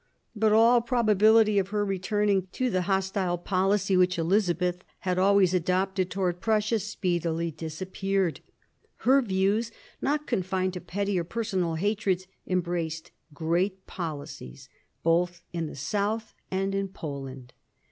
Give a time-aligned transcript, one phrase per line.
[0.35, 6.09] But all probability of her returning to the hostile policy which Elizabeth had always adopted
[6.09, 8.39] towards Prussia speedily disappeared.
[9.05, 9.69] Her views,
[10.01, 14.69] not confined to petty or personal hatreds, embraced great policies
[15.03, 17.53] both in the South and in Poland.